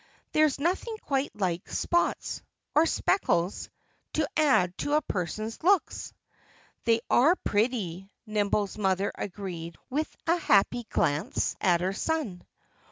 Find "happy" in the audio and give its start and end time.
10.37-10.85